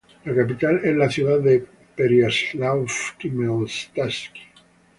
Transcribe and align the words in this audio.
La 0.25 0.33
capital 0.35 0.81
es 0.83 0.95
la 0.95 1.11
ciudad 1.11 1.39
de 1.41 1.63
Pereiáslav-Khmelnytskyi. 1.95 4.41